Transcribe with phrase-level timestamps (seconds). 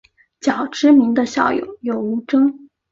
[0.39, 2.67] 较知名的校友有吴峥。